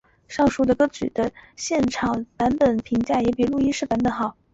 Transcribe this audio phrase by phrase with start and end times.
[0.27, 4.35] 上述的歌曲的现场版本评价也比录音室版本好。